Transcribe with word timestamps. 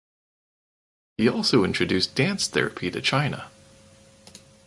He 1.17 1.29
also 1.29 1.63
introduced 1.63 2.15
dance 2.15 2.47
therapy 2.47 2.89
to 2.89 3.01
China. 3.03 3.51